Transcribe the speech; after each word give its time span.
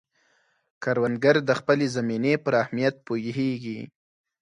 کروندګر 0.83 1.35
د 1.49 1.51
خپلې 1.59 1.85
زمینې 1.95 2.33
پر 2.43 2.53
اهمیت 2.63 2.95
پوهیږي 3.07 3.79